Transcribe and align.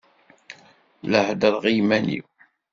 La 1.03 1.19
heddṛeɣ 1.27 1.63
i 1.67 1.71
yiman-iw. 1.75 2.25